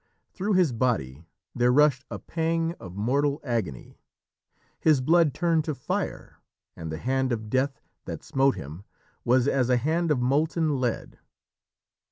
[0.33, 3.99] Through his body there rushed a pang of mortal agony.
[4.79, 6.39] His blood turned to fire,
[6.75, 8.83] and the hand of Death that smote him
[9.23, 11.19] was as a hand of molten lead.